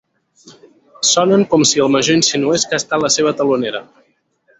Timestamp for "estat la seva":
2.85-3.35